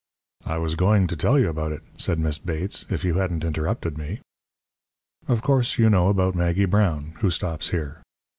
"I 0.47 0.57
was 0.57 0.73
going 0.73 1.05
to 1.05 1.15
tell 1.15 1.37
you 1.37 1.45
all 1.45 1.51
about 1.51 1.71
it," 1.73 1.83
said 1.95 2.17
Miss 2.17 2.39
Bates, 2.39 2.85
"if 2.89 3.05
you 3.05 3.19
hadn't 3.19 3.43
interrupted 3.43 3.99
me. 3.99 4.19
"Of 5.27 5.43
course, 5.43 5.77
you 5.77 5.91
know 5.91 6.07
about 6.07 6.33
Maggie 6.33 6.65
Brown, 6.65 7.13
who 7.19 7.29
stops 7.29 7.69
here. 7.69 8.01